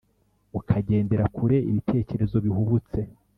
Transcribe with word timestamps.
ukagendera 0.59 1.25
kure 1.37 1.57
ibitekerezo 1.69 2.37
bihubutse, 2.45 2.99